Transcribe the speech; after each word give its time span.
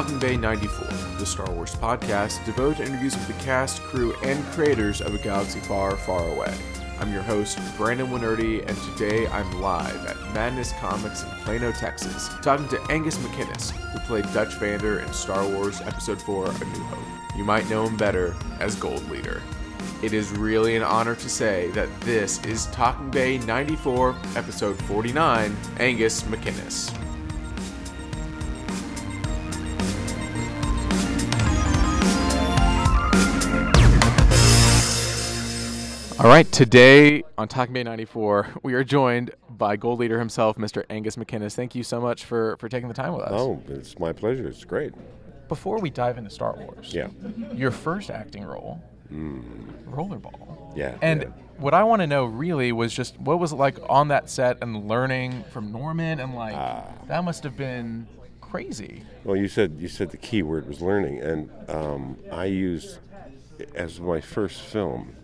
Talking 0.00 0.18
Bay 0.18 0.36
94, 0.38 0.86
the 1.18 1.26
Star 1.26 1.50
Wars 1.50 1.74
podcast 1.74 2.42
devoted 2.46 2.78
to 2.78 2.86
interviews 2.86 3.14
with 3.14 3.26
the 3.26 3.44
cast, 3.44 3.82
crew, 3.82 4.14
and 4.22 4.42
creators 4.46 5.02
of 5.02 5.14
a 5.14 5.18
galaxy 5.18 5.60
far, 5.60 5.94
far 5.94 6.26
away. 6.26 6.54
I'm 6.98 7.12
your 7.12 7.20
host, 7.20 7.58
Brandon 7.76 8.06
Wainerdi, 8.06 8.66
and 8.66 8.78
today 8.78 9.26
I'm 9.26 9.60
live 9.60 10.06
at 10.06 10.16
Madness 10.32 10.72
Comics 10.80 11.22
in 11.22 11.28
Plano, 11.42 11.70
Texas, 11.72 12.30
talking 12.40 12.66
to 12.68 12.80
Angus 12.90 13.18
MacInnes, 13.18 13.72
who 13.72 13.98
played 13.98 14.24
Dutch 14.32 14.54
Vander 14.54 15.00
in 15.00 15.12
Star 15.12 15.46
Wars 15.46 15.82
Episode 15.82 16.22
4 16.22 16.46
A 16.46 16.64
New 16.64 16.84
Hope. 16.84 17.36
You 17.36 17.44
might 17.44 17.68
know 17.68 17.86
him 17.86 17.98
better 17.98 18.34
as 18.58 18.76
Gold 18.76 19.06
Leader. 19.10 19.42
It 20.02 20.14
is 20.14 20.32
really 20.32 20.76
an 20.76 20.82
honor 20.82 21.14
to 21.14 21.28
say 21.28 21.68
that 21.72 21.90
this 22.00 22.42
is 22.46 22.68
Talking 22.68 23.10
Bay 23.10 23.36
94, 23.36 24.16
Episode 24.34 24.78
49, 24.84 25.54
Angus 25.78 26.22
MacInnes. 26.22 27.09
All 36.20 36.26
right, 36.26 36.50
today 36.52 37.22
on 37.38 37.48
Talking 37.48 37.72
Bay 37.72 37.82
94, 37.82 38.48
we 38.62 38.74
are 38.74 38.84
joined 38.84 39.30
by 39.48 39.76
Gold 39.76 40.00
Leader 40.00 40.18
himself, 40.18 40.58
Mr. 40.58 40.84
Angus 40.90 41.16
MacInnes. 41.16 41.54
Thank 41.54 41.74
you 41.74 41.82
so 41.82 41.98
much 41.98 42.26
for, 42.26 42.58
for 42.58 42.68
taking 42.68 42.88
the 42.88 42.94
time 42.94 43.14
with 43.14 43.22
us. 43.22 43.32
Oh, 43.32 43.62
it's 43.68 43.98
my 43.98 44.12
pleasure. 44.12 44.46
It's 44.46 44.62
great. 44.64 44.92
Before 45.48 45.78
we 45.78 45.88
dive 45.88 46.18
into 46.18 46.28
Star 46.28 46.54
Wars, 46.58 46.92
Yeah. 46.92 47.08
your 47.54 47.70
first 47.70 48.10
acting 48.10 48.44
role, 48.44 48.82
Rollerball. 49.10 50.76
Yeah. 50.76 50.98
And 51.00 51.22
yeah. 51.22 51.28
what 51.56 51.72
I 51.72 51.84
want 51.84 52.02
to 52.02 52.06
know 52.06 52.26
really 52.26 52.70
was 52.70 52.92
just 52.92 53.18
what 53.18 53.40
was 53.40 53.52
it 53.52 53.56
like 53.56 53.78
on 53.88 54.08
that 54.08 54.28
set 54.28 54.58
and 54.60 54.86
learning 54.88 55.42
from 55.50 55.72
Norman 55.72 56.20
and 56.20 56.34
like 56.34 56.54
Ah. 56.54 56.84
that 57.08 57.24
must 57.24 57.42
have 57.44 57.56
been 57.56 58.06
crazy. 58.42 59.02
Well, 59.24 59.36
you 59.36 59.48
said 59.48 59.76
you 59.78 59.88
said 59.88 60.10
the 60.10 60.16
key 60.18 60.42
word 60.42 60.68
was 60.68 60.82
learning, 60.82 61.20
and 61.22 61.50
um, 61.68 62.18
I 62.30 62.44
used 62.44 62.98
as 63.74 63.98
my 64.00 64.20
first 64.20 64.60
film. 64.60 65.16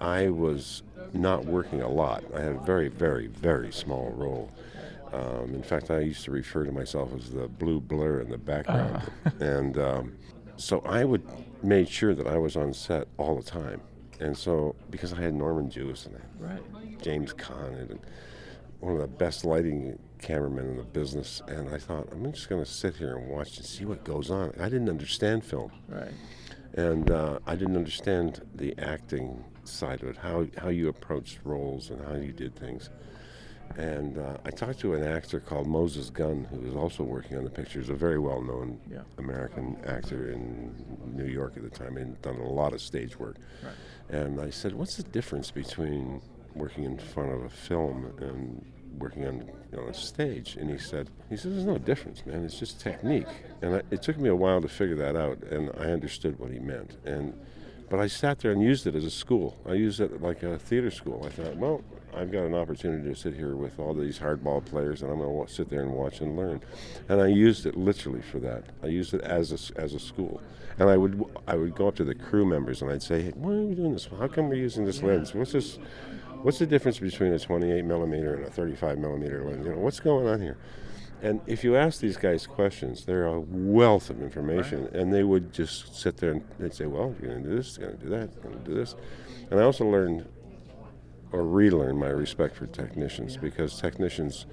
I 0.00 0.28
was 0.28 0.82
not 1.12 1.44
working 1.44 1.82
a 1.82 1.88
lot. 1.88 2.24
I 2.34 2.40
had 2.40 2.52
a 2.52 2.58
very, 2.60 2.88
very, 2.88 3.26
very 3.28 3.72
small 3.72 4.10
role. 4.16 4.50
Um, 5.12 5.54
in 5.54 5.62
fact, 5.62 5.90
I 5.90 6.00
used 6.00 6.24
to 6.24 6.30
refer 6.30 6.64
to 6.64 6.72
myself 6.72 7.10
as 7.16 7.30
the 7.30 7.48
blue 7.48 7.80
blur 7.80 8.20
in 8.20 8.28
the 8.30 8.38
background, 8.38 9.02
and 9.40 9.78
um, 9.78 10.12
so 10.56 10.80
I 10.80 11.04
would 11.04 11.22
made 11.62 11.88
sure 11.88 12.14
that 12.14 12.26
I 12.26 12.36
was 12.36 12.56
on 12.56 12.72
set 12.74 13.08
all 13.16 13.36
the 13.36 13.42
time. 13.42 13.80
And 14.20 14.36
so, 14.36 14.74
because 14.90 15.12
I 15.12 15.20
had 15.20 15.34
Norman 15.34 15.70
Jewison 15.70 16.14
and 16.16 16.24
Right. 16.38 17.02
James 17.02 17.32
Caan 17.34 17.90
and 17.90 17.98
one 18.80 18.94
of 18.94 19.00
the 19.00 19.06
best 19.06 19.44
lighting 19.44 19.98
cameramen 20.20 20.66
in 20.70 20.76
the 20.76 20.82
business, 20.82 21.42
and 21.48 21.68
I 21.74 21.78
thought 21.78 22.08
I'm 22.12 22.30
just 22.32 22.48
going 22.48 22.64
to 22.64 22.70
sit 22.70 22.96
here 22.96 23.16
and 23.16 23.28
watch 23.28 23.56
and 23.58 23.66
see 23.66 23.84
what 23.84 24.04
goes 24.04 24.30
on. 24.30 24.52
I 24.58 24.64
didn't 24.64 24.88
understand 24.88 25.44
film, 25.44 25.70
Right. 25.88 26.10
And 26.76 27.10
uh, 27.10 27.38
I 27.46 27.56
didn't 27.56 27.76
understand 27.76 28.42
the 28.54 28.74
acting 28.78 29.44
side 29.64 30.02
of 30.02 30.08
it, 30.08 30.16
how 30.16 30.46
how 30.58 30.68
you 30.68 30.88
approached 30.88 31.38
roles 31.44 31.90
and 31.90 32.04
how 32.06 32.14
you 32.14 32.32
did 32.32 32.54
things. 32.56 32.90
And 33.76 34.16
uh, 34.16 34.36
I 34.44 34.50
talked 34.50 34.78
to 34.80 34.94
an 34.94 35.02
actor 35.02 35.40
called 35.40 35.66
Moses 35.66 36.08
Gunn, 36.08 36.44
who 36.50 36.60
was 36.60 36.74
also 36.76 37.02
working 37.02 37.36
on 37.36 37.44
the 37.44 37.50
picture. 37.50 37.80
He's 37.80 37.90
a 37.90 37.94
very 37.94 38.18
well-known 38.18 38.80
Yeah. 38.90 39.00
American 39.18 39.76
actor 39.84 40.30
in 40.30 40.72
New 41.12 41.26
York 41.26 41.54
at 41.56 41.62
the 41.62 41.68
time, 41.68 41.96
and 41.96 42.20
done 42.22 42.36
a 42.36 42.48
lot 42.48 42.72
of 42.72 42.80
stage 42.80 43.18
work. 43.18 43.36
Right. 43.62 43.74
And 44.20 44.40
I 44.40 44.50
said, 44.50 44.72
"What's 44.72 44.96
the 44.96 45.02
difference 45.02 45.50
between 45.50 46.22
working 46.54 46.84
in 46.84 46.96
front 46.96 47.32
of 47.32 47.42
a 47.42 47.50
film 47.50 48.12
and 48.18 48.64
working 48.98 49.26
on 49.26 49.38
you 49.72 49.78
know, 49.78 49.86
a 49.88 49.94
stage?" 49.94 50.56
And 50.56 50.70
he 50.70 50.78
said, 50.78 51.10
"He 51.28 51.36
said 51.36 51.52
there's 51.52 51.64
no 51.64 51.78
difference, 51.78 52.24
man. 52.26 52.44
It's 52.44 52.58
just 52.58 52.80
technique." 52.80 53.26
And 53.62 53.76
I, 53.76 53.82
it 53.90 54.02
took 54.02 54.18
me 54.18 54.28
a 54.28 54.36
while 54.36 54.60
to 54.60 54.68
figure 54.68 54.96
that 54.96 55.16
out, 55.16 55.42
and 55.44 55.70
I 55.78 55.90
understood 55.90 56.38
what 56.38 56.50
he 56.50 56.58
meant. 56.58 56.96
And 57.04 57.34
but 57.88 58.00
I 58.00 58.08
sat 58.08 58.40
there 58.40 58.50
and 58.50 58.62
used 58.62 58.86
it 58.86 58.94
as 58.94 59.04
a 59.04 59.10
school. 59.10 59.56
I 59.64 59.74
used 59.74 60.00
it 60.00 60.20
like 60.20 60.42
a 60.42 60.58
theater 60.58 60.90
school. 60.90 61.22
I 61.24 61.28
thought, 61.28 61.56
well, 61.56 61.82
I've 62.16 62.32
got 62.32 62.44
an 62.44 62.54
opportunity 62.54 63.08
to 63.08 63.14
sit 63.14 63.34
here 63.34 63.54
with 63.54 63.78
all 63.78 63.94
these 63.94 64.18
hardball 64.18 64.64
players, 64.64 65.02
and 65.02 65.12
I'm 65.12 65.18
going 65.18 65.46
to 65.46 65.52
sit 65.52 65.68
there 65.68 65.82
and 65.82 65.92
watch 65.92 66.20
and 66.20 66.36
learn. 66.36 66.62
And 67.08 67.20
I 67.20 67.28
used 67.28 67.66
it 67.66 67.76
literally 67.76 68.22
for 68.22 68.40
that. 68.40 68.64
I 68.82 68.86
used 68.86 69.14
it 69.14 69.20
as 69.20 69.52
a, 69.52 69.80
as 69.80 69.94
a 69.94 70.00
school. 70.00 70.40
And 70.78 70.90
I 70.90 70.96
would 70.96 71.24
I 71.46 71.56
would 71.56 71.74
go 71.74 71.88
up 71.88 71.96
to 71.96 72.04
the 72.04 72.14
crew 72.14 72.44
members 72.44 72.82
and 72.82 72.90
I'd 72.90 73.02
say, 73.02 73.22
hey, 73.22 73.32
why 73.34 73.52
are 73.52 73.62
we 73.62 73.74
doing 73.74 73.92
this? 73.92 74.08
How 74.18 74.28
come 74.28 74.48
we're 74.48 74.56
using 74.56 74.84
this 74.84 75.02
lens? 75.02 75.34
What's 75.34 75.52
this? 75.52 75.78
What's 76.46 76.60
the 76.60 76.66
difference 76.66 77.00
between 77.00 77.32
a 77.32 77.40
28 77.40 77.84
millimeter 77.84 78.34
and 78.34 78.46
a 78.46 78.50
35 78.52 78.98
millimeter 78.98 79.42
lens? 79.42 79.66
You 79.66 79.72
know, 79.72 79.78
what's 79.78 79.98
going 79.98 80.28
on 80.28 80.40
here? 80.40 80.56
And 81.20 81.40
if 81.48 81.64
you 81.64 81.74
ask 81.74 81.98
these 81.98 82.16
guys 82.16 82.46
questions, 82.46 83.04
they're 83.04 83.26
a 83.26 83.40
wealth 83.40 84.10
of 84.10 84.22
information, 84.22 84.88
and 84.92 85.12
they 85.12 85.24
would 85.24 85.52
just 85.52 86.00
sit 86.00 86.18
there 86.18 86.30
and 86.30 86.44
they'd 86.60 86.72
say, 86.72 86.86
"Well, 86.86 87.16
you're 87.20 87.32
going 87.32 87.42
to 87.42 87.48
do 87.50 87.56
this, 87.56 87.76
you're 87.76 87.88
going 87.88 87.98
to 87.98 88.04
do 88.04 88.10
that, 88.10 88.30
you're 88.32 88.44
going 88.44 88.62
to 88.62 88.70
do 88.70 88.74
this." 88.76 88.94
And 89.50 89.58
I 89.58 89.64
also 89.64 89.86
learned, 89.86 90.28
or 91.32 91.42
relearned, 91.42 91.98
my 91.98 92.10
respect 92.10 92.54
for 92.54 92.68
technicians 92.68 93.36
because 93.36 93.80
technicians 93.80 94.46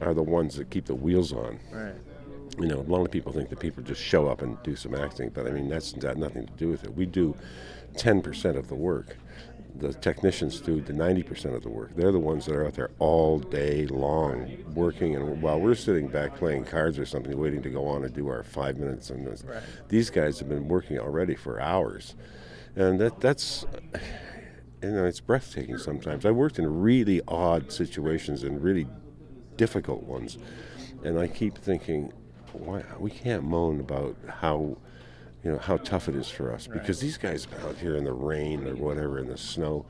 are 0.00 0.14
the 0.14 0.22
ones 0.22 0.54
that 0.54 0.70
keep 0.70 0.84
the 0.84 0.94
wheels 0.94 1.32
on. 1.32 1.58
Right. 1.72 1.94
You 2.60 2.68
know, 2.68 2.78
a 2.78 2.88
lot 2.88 3.04
of 3.04 3.10
people 3.10 3.32
think 3.32 3.48
that 3.48 3.58
people 3.58 3.82
just 3.82 4.00
show 4.00 4.28
up 4.28 4.40
and 4.40 4.56
do 4.62 4.76
some 4.76 4.94
acting, 4.94 5.30
but 5.30 5.48
I 5.48 5.50
mean 5.50 5.68
that's 5.68 5.94
got 5.94 6.16
nothing 6.16 6.46
to 6.46 6.52
do 6.52 6.68
with 6.68 6.84
it. 6.84 6.94
We 6.94 7.06
do 7.06 7.34
10% 7.94 8.56
of 8.56 8.68
the 8.68 8.76
work. 8.76 9.16
The 9.76 9.92
technicians 9.92 10.60
do 10.60 10.80
the 10.80 10.92
90% 10.92 11.54
of 11.56 11.62
the 11.62 11.68
work. 11.68 11.96
They're 11.96 12.12
the 12.12 12.18
ones 12.20 12.46
that 12.46 12.54
are 12.54 12.64
out 12.64 12.74
there 12.74 12.90
all 13.00 13.40
day 13.40 13.86
long 13.86 14.56
working, 14.72 15.16
and 15.16 15.42
while 15.42 15.60
we're 15.60 15.74
sitting 15.74 16.06
back 16.06 16.36
playing 16.36 16.64
cards 16.66 16.96
or 16.98 17.04
something, 17.04 17.36
waiting 17.36 17.60
to 17.62 17.70
go 17.70 17.86
on 17.88 18.04
and 18.04 18.14
do 18.14 18.28
our 18.28 18.44
five 18.44 18.76
minutes, 18.78 19.10
and 19.10 19.26
Right. 19.26 19.62
these 19.88 20.10
guys 20.10 20.38
have 20.38 20.48
been 20.48 20.68
working 20.68 20.98
already 20.98 21.34
for 21.34 21.60
hours, 21.60 22.14
and 22.76 23.00
that 23.00 23.20
that's 23.20 23.64
you 24.80 24.90
know 24.92 25.04
it's 25.06 25.20
breathtaking 25.20 25.78
sometimes. 25.78 26.24
I 26.24 26.30
worked 26.30 26.58
in 26.60 26.80
really 26.80 27.20
odd 27.26 27.72
situations 27.72 28.44
and 28.44 28.62
really 28.62 28.86
difficult 29.56 30.04
ones, 30.04 30.38
and 31.02 31.18
I 31.18 31.26
keep 31.26 31.58
thinking, 31.58 32.12
why 32.52 32.84
we 33.00 33.10
can't 33.10 33.42
moan 33.42 33.80
about 33.80 34.14
how 34.28 34.76
you 35.44 35.52
know 35.52 35.58
how 35.58 35.76
tough 35.78 36.08
it 36.08 36.14
is 36.14 36.28
for 36.28 36.52
us 36.52 36.66
because 36.66 37.00
these 37.00 37.18
guys 37.18 37.46
out 37.66 37.76
here 37.76 37.96
in 37.96 38.04
the 38.04 38.12
rain 38.12 38.66
or 38.66 38.74
whatever 38.76 39.18
in 39.18 39.28
the 39.28 39.36
snow 39.36 39.84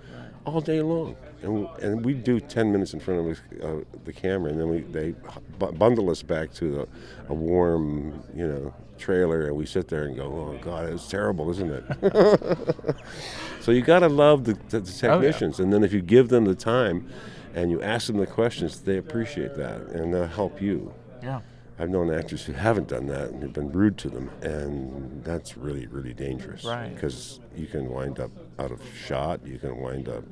all 0.46 0.60
day 0.60 0.82
long, 0.82 1.16
and 1.42 1.68
and 1.80 2.04
we 2.04 2.12
do 2.12 2.40
ten 2.40 2.70
minutes 2.72 2.92
in 2.92 3.00
front 3.00 3.20
of 3.20 3.40
uh, 3.62 3.84
the 4.04 4.12
camera, 4.12 4.50
and 4.50 4.60
then 4.60 4.68
we 4.68 4.80
they 4.80 5.14
bu- 5.58 5.72
bundle 5.72 6.10
us 6.10 6.22
back 6.22 6.52
to 6.54 6.70
the, 6.70 6.88
a 7.28 7.34
warm 7.34 8.22
you 8.34 8.46
know 8.46 8.74
trailer, 8.98 9.46
and 9.46 9.56
we 9.56 9.64
sit 9.66 9.88
there 9.88 10.04
and 10.04 10.16
go, 10.16 10.24
oh 10.24 10.58
God, 10.62 10.88
it's 10.88 11.08
terrible, 11.08 11.50
isn't 11.50 11.70
it? 11.70 12.96
so 13.60 13.72
you 13.72 13.80
got 13.82 14.00
to 14.00 14.08
love 14.08 14.44
the, 14.44 14.54
the, 14.68 14.80
the 14.80 14.92
technicians, 14.92 15.60
and 15.60 15.72
then 15.72 15.82
if 15.82 15.92
you 15.92 16.00
give 16.02 16.28
them 16.28 16.44
the 16.44 16.54
time. 16.54 17.08
And 17.56 17.70
you 17.70 17.80
ask 17.82 18.08
them 18.08 18.16
the 18.16 18.26
questions, 18.26 18.80
they 18.80 18.96
appreciate 18.96 19.54
that, 19.54 19.82
and 19.82 20.12
they'll 20.12 20.26
help 20.26 20.60
you. 20.60 20.92
Yeah. 21.22 21.40
I've 21.78 21.90
known 21.90 22.14
actors 22.14 22.44
who 22.44 22.52
haven't 22.52 22.88
done 22.88 23.06
that 23.06 23.30
and 23.30 23.42
have 23.42 23.52
been 23.52 23.72
rude 23.72 23.98
to 23.98 24.08
them, 24.08 24.30
and 24.42 25.24
that's 25.24 25.56
really, 25.56 25.86
really 25.86 26.14
dangerous. 26.14 26.64
Right. 26.64 26.94
Because 26.94 27.40
you 27.56 27.66
can 27.66 27.90
wind 27.90 28.20
up 28.20 28.30
out 28.58 28.70
of 28.70 28.80
shot. 29.06 29.44
You 29.44 29.58
can 29.58 29.78
wind 29.78 30.08
up 30.08 30.24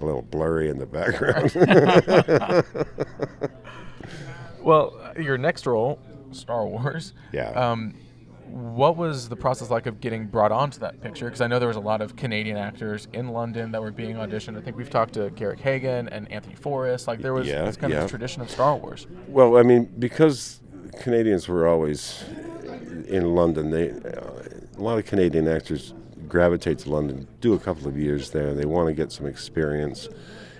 a 0.00 0.04
little 0.04 0.22
blurry 0.22 0.70
in 0.70 0.78
the 0.78 0.86
background. 0.86 1.52
Well, 4.66 5.00
your 5.16 5.38
next 5.38 5.64
role, 5.64 6.00
Star 6.32 6.66
Wars. 6.66 7.12
Yeah. 7.32 7.50
Um, 7.50 7.94
what 8.48 8.96
was 8.96 9.28
the 9.28 9.36
process 9.36 9.70
like 9.70 9.86
of 9.86 10.00
getting 10.00 10.26
brought 10.26 10.52
onto 10.52 10.78
that 10.80 11.00
picture? 11.00 11.26
Because 11.26 11.40
I 11.40 11.46
know 11.46 11.58
there 11.58 11.68
was 11.68 11.76
a 11.76 11.80
lot 11.80 12.00
of 12.00 12.16
Canadian 12.16 12.56
actors 12.56 13.08
in 13.12 13.28
London 13.28 13.72
that 13.72 13.82
were 13.82 13.90
being 13.90 14.16
auditioned. 14.16 14.56
I 14.56 14.60
think 14.60 14.76
we've 14.76 14.90
talked 14.90 15.14
to 15.14 15.30
Garrick 15.30 15.60
Hagon 15.60 16.08
and 16.08 16.30
Anthony 16.30 16.54
Forrest. 16.54 17.06
Like 17.06 17.20
there 17.20 17.34
was 17.34 17.46
Yeah, 17.46 17.64
this 17.64 17.76
kind 17.76 17.92
of 17.92 17.96
yeah. 17.96 18.02
this 18.02 18.10
tradition 18.10 18.42
of 18.42 18.50
Star 18.50 18.76
Wars. 18.76 19.06
well, 19.28 19.56
I 19.56 19.62
mean, 19.62 19.92
because 19.98 20.60
Canadians 21.00 21.48
were 21.48 21.66
always 21.66 22.24
in 23.08 23.34
London, 23.34 23.70
they 23.70 23.90
uh, 23.90 24.78
a 24.78 24.82
lot 24.82 24.98
of 24.98 25.06
Canadian 25.06 25.48
actors 25.48 25.94
gravitate 26.28 26.78
to 26.80 26.90
London, 26.90 27.26
do 27.40 27.54
a 27.54 27.58
couple 27.58 27.86
of 27.86 27.98
years 27.98 28.30
there. 28.30 28.52
They 28.54 28.64
want 28.64 28.88
to 28.88 28.94
get 28.94 29.12
some 29.12 29.26
experience, 29.26 30.08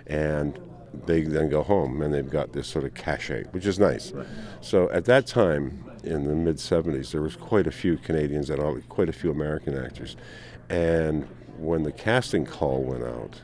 and 0.07 0.59
they 1.07 1.23
then 1.23 1.49
go 1.49 1.63
home, 1.63 2.01
and 2.03 2.15
they've 2.15 2.29
got 2.31 2.53
this 2.53 2.67
sort 2.69 2.85
of 2.85 2.95
cachet, 2.95 3.45
which 3.51 3.67
is 3.67 3.79
nice. 3.79 4.13
So 4.61 4.91
at 4.91 5.05
that 5.07 5.27
time, 5.27 5.85
in 6.07 6.25
the 6.25 6.35
mid 6.35 6.57
70s, 6.57 7.11
there 7.11 7.23
was 7.23 7.37
quite 7.37 7.67
a 7.67 7.71
few 7.71 7.97
Canadians 7.97 8.51
and 8.51 8.89
quite 8.89 9.09
a 9.09 9.13
few 9.13 9.31
American 9.31 9.77
actors. 9.77 10.17
And 10.69 11.29
when 11.59 11.83
the 11.83 11.93
casting 11.93 12.45
call 12.45 12.83
went 12.83 13.05
out 13.05 13.41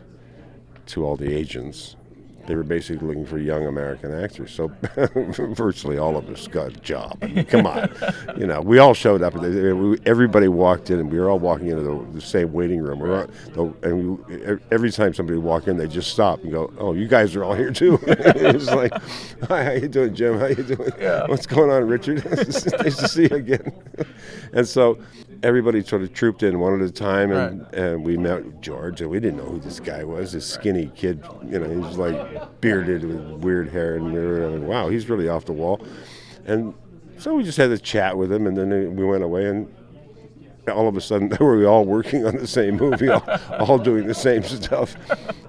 to 0.86 1.04
all 1.04 1.16
the 1.16 1.32
agents 1.32 1.96
they 2.46 2.54
were 2.54 2.64
basically 2.64 3.06
looking 3.06 3.26
for 3.26 3.38
young 3.38 3.66
American 3.66 4.12
actors. 4.12 4.52
So 4.52 4.72
virtually 5.54 5.98
all 5.98 6.16
of 6.16 6.28
us 6.28 6.48
got 6.48 6.68
a 6.68 6.80
job. 6.80 7.18
I 7.22 7.26
mean, 7.28 7.44
come 7.44 7.66
on, 7.66 7.90
you 8.36 8.46
know, 8.46 8.60
we 8.60 8.78
all 8.78 8.94
showed 8.94 9.22
up. 9.22 9.34
Everybody 10.06 10.48
walked 10.48 10.90
in, 10.90 10.98
and 10.98 11.10
we 11.10 11.18
were 11.18 11.30
all 11.30 11.38
walking 11.38 11.68
into 11.68 11.82
the, 11.82 12.06
the 12.12 12.20
same 12.20 12.52
waiting 12.52 12.80
room. 12.80 12.98
We're 12.98 13.28
all, 13.56 13.76
and 13.82 14.18
we, 14.18 14.58
every 14.70 14.90
time 14.90 15.14
somebody 15.14 15.38
walked 15.38 15.68
in, 15.68 15.76
they 15.76 15.88
just 15.88 16.10
stop 16.10 16.42
and 16.42 16.50
go, 16.50 16.72
"Oh, 16.78 16.94
you 16.94 17.06
guys 17.06 17.36
are 17.36 17.44
all 17.44 17.54
here 17.54 17.72
too." 17.72 17.98
it's 18.06 18.70
like, 18.70 18.92
"Hi, 19.48 19.64
how 19.64 19.72
you 19.72 19.88
doing, 19.88 20.14
Jim? 20.14 20.38
How 20.38 20.46
you 20.46 20.62
doing? 20.62 20.92
Yeah. 21.00 21.26
What's 21.26 21.46
going 21.46 21.70
on, 21.70 21.86
Richard? 21.86 22.24
nice 22.24 22.96
to 22.96 23.08
see 23.08 23.22
you 23.22 23.36
again." 23.36 23.72
and 24.52 24.66
so 24.66 24.98
everybody 25.42 25.82
sort 25.82 26.02
of 26.02 26.12
trooped 26.12 26.42
in 26.42 26.58
one 26.58 26.80
at 26.80 26.88
a 26.88 26.92
time, 26.92 27.32
and, 27.32 27.60
right. 27.60 27.74
and 27.74 28.04
we 28.04 28.16
met 28.16 28.60
George, 28.60 29.00
and 29.00 29.10
we 29.10 29.20
didn't 29.20 29.38
know 29.38 29.44
who 29.44 29.60
this 29.60 29.80
guy 29.80 30.04
was. 30.04 30.32
This 30.32 30.46
skinny 30.46 30.90
kid, 30.94 31.24
you 31.48 31.58
know, 31.58 31.68
he 31.68 31.76
was 31.76 31.98
like 31.98 32.14
bearded 32.60 33.04
with 33.04 33.42
weird 33.42 33.68
hair, 33.68 33.96
and 33.96 34.12
we 34.12 34.18
were 34.18 34.48
like, 34.48 34.68
wow, 34.68 34.88
he's 34.88 35.08
really 35.08 35.28
off 35.28 35.44
the 35.44 35.52
wall. 35.52 35.84
And 36.44 36.74
so 37.18 37.34
we 37.34 37.44
just 37.44 37.58
had 37.58 37.70
a 37.70 37.78
chat 37.78 38.16
with 38.16 38.32
him, 38.32 38.46
and 38.46 38.56
then 38.56 38.96
we 38.96 39.04
went 39.04 39.22
away, 39.22 39.46
and 39.46 39.72
all 40.68 40.88
of 40.88 40.96
a 40.96 41.00
sudden 41.00 41.28
we 41.40 41.46
were 41.46 41.66
all 41.66 41.84
working 41.84 42.26
on 42.26 42.36
the 42.36 42.46
same 42.46 42.76
movie, 42.76 43.08
all, 43.08 43.24
all, 43.58 43.78
doing 43.78 44.06
the 44.06 44.14
same 44.14 44.42
stuff, 44.42 44.94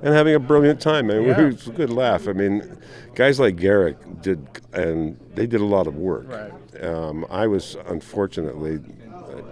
and 0.01 0.13
having 0.13 0.35
a 0.35 0.39
brilliant 0.39 0.79
time. 0.81 1.09
I 1.09 1.15
mean, 1.15 1.27
yeah. 1.27 1.41
it 1.41 1.53
was 1.53 1.67
a 1.67 1.71
good 1.71 1.89
laugh. 1.89 2.27
I 2.27 2.33
mean, 2.33 2.77
guys 3.15 3.39
like 3.39 3.55
Garrick 3.55 3.97
did, 4.21 4.47
and 4.73 5.19
they 5.35 5.47
did 5.47 5.61
a 5.61 5.65
lot 5.65 5.87
of 5.87 5.95
work. 5.95 6.27
Right. 6.29 6.83
Um, 6.83 7.25
I 7.29 7.47
was 7.47 7.77
unfortunately 7.87 8.79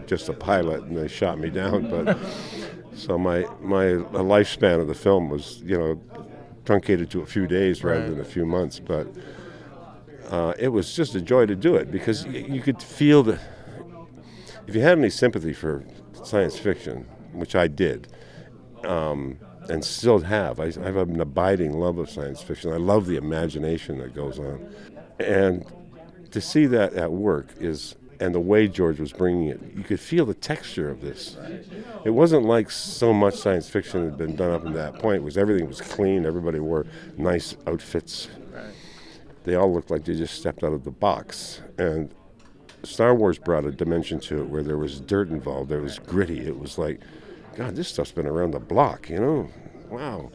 just 0.06 0.30
a 0.30 0.34
pilot, 0.34 0.84
and 0.84 0.98
they 0.98 1.08
shot 1.08 1.40
me 1.40 1.50
down. 1.50 1.90
But 1.90 2.18
so 2.96 3.18
my 3.18 3.46
my 3.62 3.86
lifespan 4.20 4.82
of 4.82 4.88
the 4.88 4.96
film 4.96 5.30
was, 5.30 5.62
you 5.64 5.78
know, 5.78 6.02
truncated 6.66 7.10
to 7.12 7.22
a 7.22 7.26
few 7.26 7.48
days 7.48 7.84
rather 7.84 8.02
right. 8.02 8.10
than 8.10 8.20
a 8.20 8.26
few 8.26 8.46
months. 8.46 8.80
But 8.80 9.08
uh, 10.30 10.54
it 10.58 10.70
was 10.70 10.94
just 10.96 11.16
a 11.16 11.22
joy 11.22 11.46
to 11.46 11.56
do 11.56 11.76
it 11.76 11.92
because 11.92 12.26
y- 12.26 12.46
you 12.48 12.62
could 12.62 12.82
feel 12.82 13.24
the. 13.24 13.40
If 14.68 14.76
you 14.76 14.82
had 14.82 14.98
any 14.98 15.10
sympathy 15.10 15.54
for 15.54 15.84
science 16.24 16.58
fiction, 16.58 17.06
which 17.34 17.56
I 17.56 17.68
did, 17.68 18.08
um, 18.86 19.38
and 19.70 19.84
still 19.84 20.20
have, 20.20 20.60
I, 20.60 20.66
I 20.66 20.86
have 20.86 20.98
an 20.98 21.20
abiding 21.20 21.74
love 21.74 21.98
of 21.98 22.10
science 22.10 22.42
fiction. 22.42 22.72
I 22.72 22.78
love 22.78 23.06
the 23.06 23.18
imagination 23.18 23.98
that 24.00 24.16
goes 24.16 24.40
on, 24.40 24.74
and 25.20 25.66
to 26.32 26.40
see 26.40 26.66
that 26.68 26.94
at 26.94 27.12
work 27.12 27.50
is 27.60 27.96
and 28.22 28.36
the 28.36 28.40
way 28.40 28.68
George 28.68 29.00
was 29.00 29.12
bringing 29.12 29.48
it, 29.48 29.60
you 29.76 29.84
could 29.84 30.00
feel 30.00 30.28
the 30.28 30.36
texture 30.36 30.90
of 30.90 31.02
this. 31.02 31.38
It 32.06 32.12
wasn't 32.12 32.46
like 32.46 32.70
so 32.70 33.12
much 33.12 33.34
science 33.34 33.68
fiction 33.68 34.06
had 34.06 34.18
been 34.18 34.36
done 34.36 34.52
up 34.52 34.64
to 34.64 34.70
that 34.70 35.00
point. 35.00 35.18
It 35.18 35.24
was 35.24 35.38
everything 35.38 35.68
was 35.68 35.82
clean. 35.82 36.26
Everybody 36.26 36.60
wore 36.60 36.86
nice 37.18 37.58
outfits. 37.66 38.30
They 39.44 39.56
all 39.56 39.74
looked 39.74 39.90
like 39.90 40.06
they 40.06 40.14
just 40.14 40.36
stepped 40.36 40.64
out 40.64 40.72
of 40.72 40.84
the 40.84 40.92
box. 40.92 41.62
And 41.80 42.14
Star 42.84 43.16
Wars 43.16 43.40
brought 43.40 43.66
a 43.66 43.72
dimension 43.72 44.20
to 44.22 44.42
it 44.42 44.48
where 44.48 44.62
there 44.62 44.78
was 44.78 45.02
dirt 45.02 45.30
involved. 45.30 45.70
There 45.70 45.82
was 45.82 45.98
gritty. 45.98 46.42
It 46.42 46.60
was 46.60 46.78
like, 46.78 47.02
God, 47.56 47.76
this 47.76 47.88
stuff's 47.88 48.12
been 48.12 48.28
around 48.28 48.52
the 48.52 48.60
block. 48.60 49.10
You 49.10 49.20
know, 49.20 49.50
wow. 49.90 50.32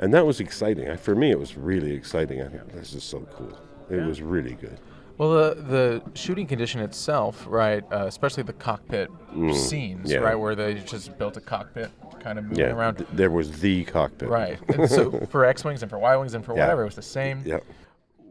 And 0.00 0.12
that 0.12 0.26
was 0.26 0.40
exciting. 0.40 0.94
For 0.96 1.14
me, 1.14 1.30
it 1.30 1.38
was 1.38 1.56
really 1.56 1.92
exciting. 1.92 2.42
I 2.42 2.48
think 2.48 2.72
this 2.72 2.94
is 2.94 3.04
so 3.04 3.20
cool. 3.32 3.56
It 3.90 4.04
was 4.04 4.20
really 4.20 4.54
good. 4.54 4.80
Well, 5.18 5.30
the 5.30 5.54
the 5.62 6.02
shooting 6.14 6.46
condition 6.46 6.80
itself, 6.80 7.44
right? 7.48 7.84
Uh, 7.92 8.06
especially 8.06 8.44
the 8.44 8.52
cockpit 8.52 9.10
mm, 9.34 9.54
scenes, 9.54 10.10
yeah. 10.10 10.18
right, 10.18 10.36
where 10.36 10.54
they 10.54 10.74
just 10.74 11.18
built 11.18 11.36
a 11.36 11.40
cockpit, 11.40 11.90
kind 12.20 12.38
of 12.38 12.44
moving 12.44 12.58
yeah, 12.58 12.70
around. 12.70 12.98
Th- 12.98 13.10
there 13.12 13.30
was 13.30 13.60
the 13.60 13.84
cockpit, 13.84 14.28
right? 14.28 14.58
And 14.68 14.88
so 14.88 15.26
for 15.30 15.44
X 15.44 15.64
wings 15.64 15.82
and 15.82 15.90
for 15.90 15.98
Y 15.98 16.16
wings 16.16 16.34
and 16.34 16.44
for 16.44 16.54
yeah. 16.54 16.62
whatever, 16.62 16.82
it 16.82 16.86
was 16.86 16.94
the 16.94 17.02
same. 17.02 17.42
Yeah. 17.44 17.58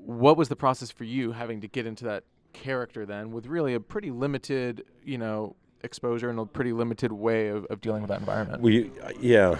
What 0.05 0.37
was 0.37 0.47
the 0.47 0.55
process 0.55 0.89
for 0.89 1.03
you 1.03 1.33
having 1.33 1.59
to 1.59 1.67
get 1.67 1.85
into 1.85 2.05
that 2.05 2.23
character 2.53 3.05
then, 3.05 3.31
with 3.31 3.47
really 3.47 3.73
a 3.73 3.81
pretty 3.81 4.09
limited, 4.09 4.85
you 5.03 5.17
know, 5.17 5.57
exposure 5.83 6.29
and 6.29 6.39
a 6.39 6.45
pretty 6.45 6.71
limited 6.71 7.11
way 7.11 7.49
of, 7.49 7.65
of 7.65 7.81
dealing 7.81 8.01
with 8.01 8.09
that 8.09 8.21
environment? 8.21 8.61
We, 8.61 8.91
yeah, 9.19 9.57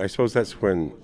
I 0.00 0.06
suppose 0.06 0.32
that's 0.32 0.62
when 0.62 0.94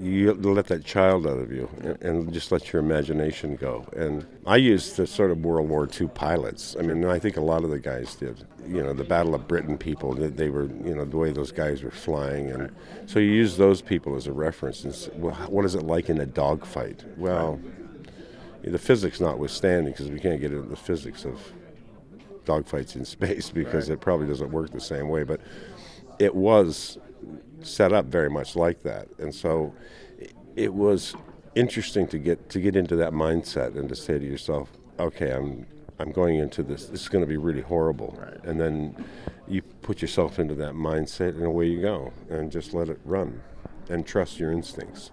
you 0.00 0.32
let 0.32 0.66
that 0.68 0.84
child 0.84 1.26
out 1.26 1.38
of 1.38 1.52
you 1.52 1.68
and, 1.82 2.02
and, 2.02 2.32
just 2.32 2.50
let 2.50 2.72
your 2.72 2.80
imagination 2.80 3.56
go. 3.56 3.86
And 3.94 4.26
I 4.46 4.56
used 4.56 4.96
the 4.96 5.06
sort 5.06 5.30
of 5.30 5.44
World 5.44 5.68
War 5.68 5.86
II 6.00 6.08
pilots. 6.08 6.74
I 6.78 6.82
mean, 6.82 7.04
I 7.04 7.18
think 7.18 7.36
a 7.36 7.42
lot 7.42 7.64
of 7.64 7.70
the 7.70 7.78
guys 7.78 8.14
did. 8.14 8.46
You 8.66 8.82
know, 8.82 8.94
the 8.94 9.04
Battle 9.04 9.34
of 9.34 9.46
Britain 9.46 9.76
people, 9.76 10.14
they 10.14 10.48
were, 10.48 10.70
you 10.84 10.94
know, 10.94 11.04
the 11.04 11.18
way 11.18 11.32
those 11.32 11.52
guys 11.52 11.82
were 11.82 11.90
flying. 11.90 12.50
And 12.50 12.74
so 13.06 13.18
you 13.18 13.30
use 13.30 13.58
those 13.58 13.82
people 13.82 14.16
as 14.16 14.26
a 14.26 14.32
reference. 14.32 14.84
And 14.84 14.94
say, 14.94 15.10
well, 15.14 15.34
what 15.48 15.66
is 15.66 15.74
it 15.74 15.82
like 15.82 16.08
in 16.08 16.18
a 16.18 16.26
dogfight? 16.26 17.04
Well, 17.18 17.60
the 18.62 18.78
physics 18.78 19.20
notwithstanding, 19.20 19.92
because 19.92 20.10
we 20.10 20.18
can't 20.18 20.40
get 20.40 20.52
into 20.52 20.68
the 20.68 20.76
physics 20.76 21.26
of 21.26 21.40
dogfights 22.46 22.96
in 22.96 23.04
space 23.16 23.50
because 23.50 23.90
right. 23.90 23.94
it 23.94 24.00
probably 24.00 24.26
doesn't 24.26 24.50
work 24.50 24.70
the 24.70 24.80
same 24.80 25.08
way. 25.08 25.24
But 25.24 25.40
it 26.20 26.34
was 26.34 26.98
set 27.62 27.92
up 27.92 28.04
very 28.04 28.30
much 28.30 28.54
like 28.54 28.82
that, 28.82 29.08
and 29.18 29.34
so 29.34 29.74
it 30.54 30.72
was 30.72 31.14
interesting 31.54 32.06
to 32.08 32.18
get 32.18 32.50
to 32.50 32.60
get 32.60 32.76
into 32.76 32.94
that 32.96 33.12
mindset 33.12 33.76
and 33.76 33.88
to 33.88 33.96
say 33.96 34.18
to 34.18 34.24
yourself, 34.24 34.70
okay, 34.98 35.32
I'm 35.32 35.66
I'm 35.98 36.12
going 36.12 36.36
into 36.36 36.62
this. 36.62 36.86
This 36.86 37.00
is 37.00 37.08
going 37.08 37.24
to 37.24 37.28
be 37.28 37.38
really 37.38 37.62
horrible, 37.62 38.16
right. 38.18 38.44
and 38.44 38.60
then 38.60 39.04
you 39.48 39.62
put 39.82 40.02
yourself 40.02 40.38
into 40.38 40.54
that 40.56 40.74
mindset, 40.74 41.30
and 41.30 41.44
away 41.44 41.66
you 41.66 41.80
go, 41.80 42.12
and 42.28 42.52
just 42.52 42.74
let 42.74 42.88
it 42.90 43.00
run, 43.04 43.40
and 43.88 44.06
trust 44.06 44.38
your 44.38 44.52
instincts. 44.52 45.10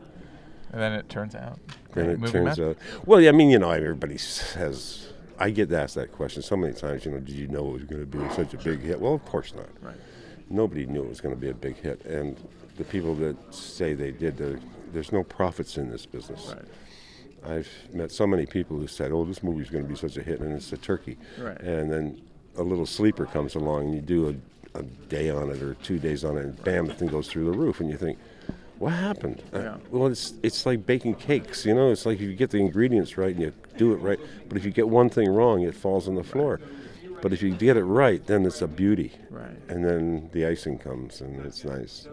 And 0.72 0.82
then 0.82 0.92
it 0.92 1.08
turns 1.08 1.34
out. 1.34 1.60
Then 1.94 2.10
it 2.10 2.28
turns 2.30 2.60
out. 2.60 2.78
Well, 3.06 3.22
yeah, 3.22 3.30
I 3.30 3.32
mean, 3.32 3.50
you 3.50 3.60
know, 3.60 3.72
everybody 3.72 4.18
has. 4.56 5.08
I 5.40 5.52
get 5.52 5.72
asked 5.72 5.96
that 5.96 6.12
question 6.12 6.42
so 6.42 6.58
many 6.58 6.74
times. 6.74 7.06
You 7.06 7.12
know, 7.12 7.20
did 7.20 7.36
you 7.36 7.48
know 7.48 7.70
it 7.70 7.74
was 7.74 7.84
going 7.84 8.02
to 8.02 8.18
be 8.18 8.30
such 8.34 8.54
a 8.54 8.58
big 8.58 8.82
hit? 8.82 9.00
Well, 9.00 9.14
of 9.14 9.24
course 9.24 9.54
not. 9.56 9.70
Right 9.82 9.96
nobody 10.50 10.86
knew 10.86 11.04
it 11.04 11.10
was 11.10 11.22
going 11.22 11.36
to 11.36 11.40
be 11.40 11.50
a 11.50 11.54
big 11.54 11.78
hit. 11.78 12.06
And 12.06 12.38
the 12.78 12.84
people 12.84 13.16
that 13.16 13.54
say 13.54 13.94
they 13.94 14.12
did, 14.12 14.38
there's 14.94 15.12
no 15.12 15.24
profits 15.24 15.78
in 15.78 15.90
this 15.90 16.06
business. 16.06 16.54
Right. 16.54 16.66
I've 17.46 17.70
met 17.94 18.12
so 18.12 18.28
many 18.28 18.46
people 18.46 18.78
who 18.78 18.88
said, 18.88 19.12
"Oh, 19.12 19.24
this 19.24 19.44
movie's 19.44 19.70
going 19.70 19.84
to 19.84 19.90
be 19.90 19.96
such 19.96 20.18
a 20.18 20.24
hit," 20.24 20.40
and 20.40 20.54
it's 20.54 20.72
a 20.74 20.78
turkey. 20.78 21.18
Right. 21.38 21.60
And 21.60 21.92
then 21.92 22.22
a 22.58 22.64
little 22.64 22.86
sleeper 22.86 23.26
comes 23.26 23.56
along, 23.56 23.86
and 23.86 23.96
you 23.96 24.02
do 24.02 24.30
a, 24.74 24.80
a 24.80 24.84
day 24.84 25.30
on 25.30 25.50
it 25.50 25.62
or 25.62 25.76
two 25.76 26.00
days 26.00 26.24
on 26.26 26.38
it, 26.38 26.46
and 26.46 26.64
bam, 26.64 26.88
the 26.88 26.94
thing 26.94 27.10
goes 27.10 27.28
through 27.28 27.46
the 27.46 27.58
roof, 27.58 27.80
and 27.80 27.90
you 27.90 27.98
think, 27.98 28.18
"What 28.80 28.94
happened?" 28.94 29.44
Uh, 29.54 29.60
yeah. 29.60 29.74
Uh, 29.74 29.78
well, 29.92 30.08
it's 30.08 30.34
it's 30.44 30.66
like 30.66 30.86
baking 30.86 31.16
cakes, 31.16 31.66
you 31.66 31.74
know. 31.74 31.92
It's 31.92 32.06
like 32.06 32.16
if 32.16 32.22
you 32.22 32.36
get 32.36 32.50
the 32.50 32.58
ingredients 32.58 33.18
right 33.18 33.34
and 33.34 33.42
you 33.42 33.54
do 33.78 33.94
it 33.94 33.98
right, 33.98 34.20
but 34.50 34.58
if 34.58 34.66
you 34.66 34.72
get 34.72 34.90
one 34.90 35.10
thing 35.10 35.30
wrong, 35.30 35.62
it 35.62 35.76
falls 35.76 36.08
on 36.08 36.16
the 36.16 36.24
floor. 36.24 36.60
Right. 36.62 36.70
But 37.22 37.34
if 37.34 37.42
you 37.42 37.56
get 37.56 37.78
it 37.78 37.84
right, 37.84 38.26
then 38.26 38.46
it's 38.46 38.62
a 38.62 38.68
beauty. 38.68 39.12
Right. 39.30 39.58
And 39.70 39.84
then 39.84 40.30
the 40.34 40.46
icing 40.46 40.78
comes, 40.78 41.22
and 41.22 41.44
it's 41.46 41.64
nice. 41.66 42.08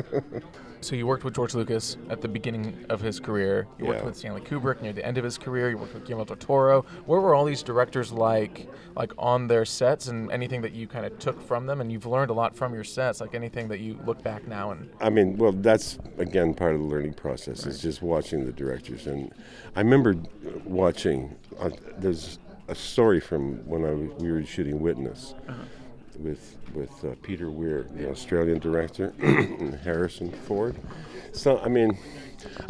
so 0.80 0.96
you 0.96 1.06
worked 1.06 1.24
with 1.24 1.34
George 1.34 1.54
Lucas 1.54 1.96
at 2.10 2.20
the 2.20 2.28
beginning 2.28 2.84
of 2.90 3.00
his 3.00 3.20
career. 3.20 3.66
You 3.78 3.86
worked 3.86 4.00
yeah. 4.00 4.06
with 4.06 4.16
Stanley 4.16 4.40
Kubrick 4.40 4.82
near 4.82 4.92
the 4.92 5.04
end 5.06 5.18
of 5.18 5.24
his 5.24 5.38
career. 5.38 5.70
You 5.70 5.78
worked 5.78 5.94
with 5.94 6.04
Guillermo 6.04 6.24
del 6.24 6.36
Toro. 6.36 6.84
What 7.06 7.22
were 7.22 7.34
all 7.34 7.44
these 7.44 7.62
directors 7.62 8.12
like, 8.12 8.68
like 8.96 9.12
on 9.18 9.46
their 9.46 9.64
sets, 9.64 10.08
and 10.08 10.30
anything 10.32 10.62
that 10.62 10.72
you 10.72 10.88
kind 10.88 11.06
of 11.06 11.18
took 11.18 11.40
from 11.40 11.66
them? 11.66 11.80
And 11.80 11.92
you've 11.92 12.06
learned 12.06 12.30
a 12.30 12.34
lot 12.34 12.56
from 12.56 12.74
your 12.74 12.84
sets. 12.84 13.20
Like 13.20 13.34
anything 13.34 13.68
that 13.68 13.80
you 13.80 13.98
look 14.04 14.22
back 14.22 14.46
now 14.48 14.72
and. 14.72 14.90
I 15.00 15.10
mean, 15.10 15.36
well, 15.36 15.52
that's 15.52 15.98
again 16.18 16.54
part 16.54 16.74
of 16.74 16.80
the 16.80 16.86
learning 16.86 17.14
process. 17.14 17.64
Right. 17.64 17.74
Is 17.74 17.80
just 17.80 18.02
watching 18.02 18.44
the 18.44 18.52
directors, 18.52 19.06
and 19.06 19.32
I 19.76 19.80
remember 19.80 20.16
watching. 20.64 21.36
Uh, 21.58 21.70
there's 21.98 22.38
a 22.68 22.74
story 22.74 23.20
from 23.20 23.56
when 23.66 23.84
I 23.84 23.92
was, 23.92 24.10
we 24.20 24.32
were 24.32 24.44
shooting 24.44 24.80
Witness 24.80 25.34
uh-huh. 25.48 25.62
with 26.18 26.56
with 26.74 27.04
uh, 27.04 27.14
Peter 27.22 27.50
Weir, 27.50 27.86
the 27.94 28.10
Australian 28.10 28.58
director, 28.58 29.14
and 29.20 29.74
Harrison 29.76 30.30
Ford. 30.30 30.76
So 31.32 31.58
I 31.60 31.68
mean, 31.68 31.98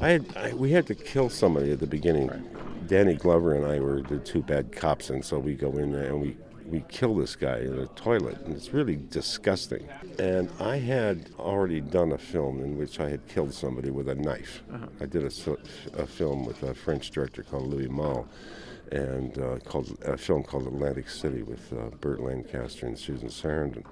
I 0.00 0.08
had 0.10 0.36
I, 0.36 0.54
we 0.54 0.70
had 0.70 0.86
to 0.88 0.94
kill 0.94 1.28
somebody 1.30 1.72
at 1.72 1.80
the 1.80 1.86
beginning. 1.86 2.28
Right. 2.28 2.88
Danny 2.88 3.14
Glover 3.14 3.54
and 3.54 3.64
I 3.64 3.80
were 3.80 4.02
the 4.02 4.18
two 4.18 4.42
bad 4.42 4.72
cops, 4.72 5.10
and 5.10 5.24
so 5.24 5.38
we 5.38 5.54
go 5.54 5.78
in 5.78 5.92
there 5.92 6.06
and 6.06 6.20
we 6.20 6.36
we 6.74 6.84
kill 6.88 7.14
this 7.14 7.36
guy 7.36 7.58
in 7.58 7.78
a 7.78 7.86
toilet, 7.86 8.36
and 8.44 8.56
it's 8.56 8.72
really 8.74 8.96
disgusting. 8.96 9.88
And 10.18 10.50
I 10.58 10.78
had 10.78 11.30
already 11.38 11.80
done 11.80 12.10
a 12.10 12.18
film 12.18 12.64
in 12.64 12.76
which 12.76 12.98
I 12.98 13.08
had 13.08 13.28
killed 13.28 13.54
somebody 13.54 13.90
with 13.90 14.08
a 14.08 14.16
knife. 14.16 14.64
Uh-huh. 14.72 14.86
I 15.00 15.06
did 15.06 15.22
a, 15.22 15.56
a, 16.02 16.04
film 16.04 16.44
with 16.44 16.64
a 16.64 16.74
French 16.74 17.12
director 17.12 17.44
called 17.44 17.68
Louis 17.68 17.86
Malle 17.86 18.26
and 18.90 19.38
uh, 19.38 19.58
called 19.64 19.96
a 20.04 20.16
film 20.16 20.42
called 20.42 20.66
Atlantic 20.66 21.08
City 21.08 21.42
with 21.42 21.72
uh, 21.72 21.90
Burt 22.00 22.20
Lancaster 22.20 22.86
and 22.86 22.98
Susan 22.98 23.28
Sarandon. 23.28 23.84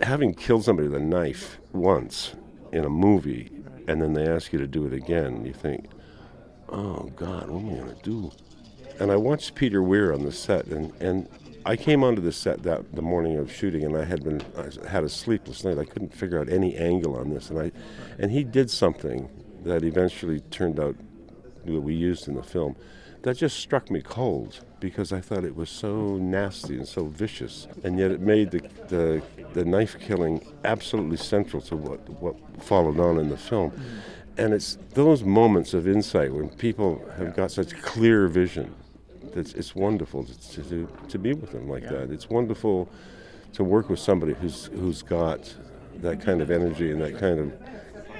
Having 0.00 0.34
killed 0.34 0.64
somebody 0.64 0.86
with 0.86 1.02
a 1.02 1.04
knife 1.04 1.58
once 1.72 2.36
in 2.70 2.84
a 2.84 2.90
movie, 2.90 3.50
and 3.88 4.00
then 4.00 4.12
they 4.12 4.28
ask 4.28 4.52
you 4.52 4.60
to 4.60 4.68
do 4.68 4.86
it 4.86 4.92
again, 4.92 5.44
you 5.44 5.52
think, 5.52 5.86
"Oh 6.68 7.10
God, 7.16 7.50
what 7.50 7.60
am 7.60 7.70
I 7.70 7.74
going 7.74 7.96
to 7.96 8.02
do?" 8.02 8.30
And 9.00 9.10
I 9.10 9.16
watched 9.16 9.56
Peter 9.56 9.82
Weir 9.82 10.12
on 10.12 10.22
the 10.24 10.32
set, 10.32 10.66
and, 10.66 10.92
and 11.00 11.28
I 11.64 11.76
came 11.76 12.02
onto 12.02 12.22
the 12.22 12.32
set 12.32 12.62
that 12.62 12.94
the 12.94 13.02
morning 13.02 13.36
of 13.36 13.52
shooting, 13.52 13.84
and 13.84 13.96
I 13.96 14.04
had 14.04 14.24
been 14.24 14.42
I 14.56 14.88
had 14.88 15.04
a 15.04 15.08
sleepless 15.08 15.64
night. 15.64 15.78
I 15.78 15.84
couldn't 15.84 16.14
figure 16.14 16.40
out 16.40 16.48
any 16.48 16.76
angle 16.76 17.16
on 17.16 17.30
this, 17.30 17.50
and 17.50 17.58
I 17.58 17.72
and 18.18 18.30
he 18.30 18.44
did 18.44 18.70
something 18.70 19.28
that 19.64 19.82
eventually 19.82 20.40
turned 20.40 20.78
out 20.80 20.96
that 21.64 21.80
we 21.80 21.94
used 21.94 22.28
in 22.28 22.34
the 22.34 22.42
film 22.42 22.76
that 23.22 23.36
just 23.36 23.58
struck 23.58 23.90
me 23.90 24.00
cold 24.00 24.60
because 24.80 25.12
I 25.12 25.20
thought 25.20 25.44
it 25.44 25.56
was 25.56 25.68
so 25.68 26.16
nasty 26.16 26.76
and 26.76 26.86
so 26.86 27.06
vicious, 27.06 27.66
and 27.82 27.98
yet 27.98 28.10
it 28.10 28.20
made 28.20 28.50
the 28.50 28.60
the, 28.88 29.22
the 29.54 29.64
knife 29.64 29.98
killing 29.98 30.46
absolutely 30.64 31.16
central 31.16 31.60
to 31.62 31.76
what 31.76 32.08
what 32.20 32.36
followed 32.62 33.00
on 33.00 33.18
in 33.18 33.28
the 33.28 33.36
film. 33.36 33.72
And 34.36 34.54
it's 34.54 34.78
those 34.94 35.24
moments 35.24 35.74
of 35.74 35.88
insight 35.88 36.32
when 36.32 36.48
people 36.48 37.02
have 37.16 37.34
got 37.34 37.50
such 37.50 37.74
clear 37.82 38.28
vision. 38.28 38.72
It's, 39.36 39.54
it's 39.54 39.74
wonderful 39.74 40.24
to, 40.24 40.62
to, 40.64 40.88
to 41.08 41.18
be 41.18 41.32
with 41.32 41.52
them 41.52 41.68
like 41.68 41.84
yeah. 41.84 41.92
that. 41.92 42.10
It's 42.10 42.28
wonderful 42.28 42.88
to 43.54 43.64
work 43.64 43.88
with 43.88 43.98
somebody 43.98 44.34
who's 44.34 44.66
who's 44.66 45.02
got 45.02 45.54
that 45.96 46.20
kind 46.20 46.40
of 46.40 46.50
energy 46.50 46.90
and 46.92 47.00
that 47.00 47.18
kind 47.18 47.40
of 47.40 47.52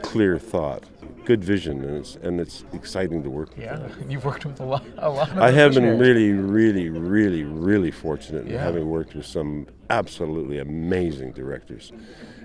clear 0.02 0.38
thought, 0.38 0.84
good 1.24 1.44
vision, 1.44 1.84
and 1.84 1.98
it's 1.98 2.16
and 2.16 2.40
it's 2.40 2.64
exciting 2.72 3.22
to 3.22 3.30
work 3.30 3.50
with. 3.50 3.64
Yeah, 3.64 3.88
you've 4.08 4.24
worked 4.24 4.44
with 4.44 4.60
a 4.60 4.64
lot, 4.64 4.84
a 4.98 5.10
lot. 5.10 5.30
Of 5.30 5.38
I 5.38 5.50
have 5.50 5.74
been 5.74 5.98
really, 5.98 6.32
really, 6.32 6.88
really, 6.88 7.44
really 7.44 7.90
fortunate 7.90 8.46
in 8.46 8.58
having 8.58 8.88
worked 8.88 9.14
with 9.14 9.26
some 9.26 9.66
absolutely 9.90 10.58
amazing 10.58 11.32
directors, 11.32 11.92